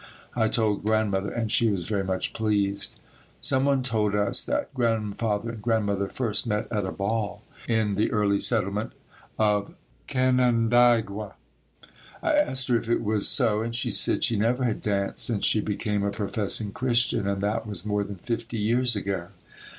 [0.35, 2.97] I told Grandmother and she was very much pleased.
[3.39, 8.11] Some one told us that Grandfather and Grandmother first met at a ball in the
[8.11, 8.93] early settlement
[9.37, 9.75] of
[10.07, 11.33] Canandaigua.
[12.23, 15.45] I asked her if it was so and she said she never had danced since
[15.45, 19.27] she became a professing Christian and that was more than fifty years ago.